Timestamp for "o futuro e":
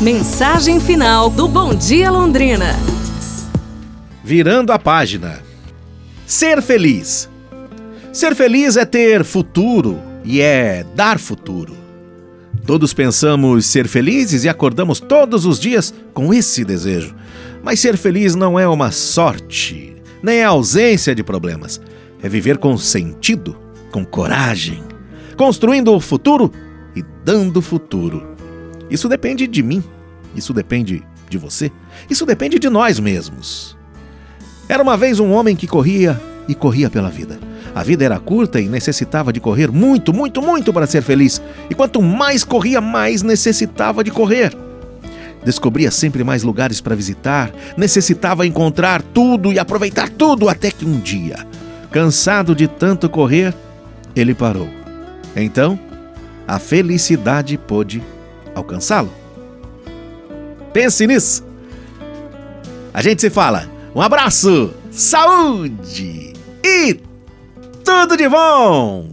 25.94-27.02